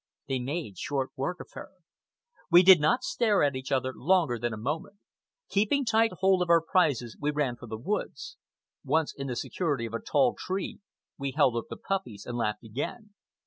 They 0.27 0.39
made 0.39 0.79
short 0.79 1.11
work 1.15 1.39
of 1.39 1.51
her. 1.53 1.69
We 2.49 2.63
did 2.63 2.79
not 2.81 3.03
stare 3.03 3.43
at 3.43 3.55
each 3.55 3.71
other 3.71 3.93
longer 3.95 4.39
than 4.39 4.51
a 4.51 4.57
moment. 4.57 4.95
Keeping 5.47 5.85
tight 5.85 6.09
hold 6.21 6.41
of 6.41 6.49
our 6.49 6.59
prizes, 6.59 7.15
we 7.21 7.29
ran 7.29 7.55
for 7.55 7.67
the 7.67 7.77
woods. 7.77 8.35
Once 8.83 9.13
in 9.15 9.27
the 9.27 9.35
security 9.35 9.85
of 9.85 9.93
a 9.93 9.99
tall 9.99 10.35
tree, 10.35 10.79
we 11.19 11.33
held 11.33 11.55
up 11.55 11.65
the 11.69 11.77
puppies 11.77 12.25
and 12.25 12.35
laughed 12.35 12.63
again. 12.63 13.13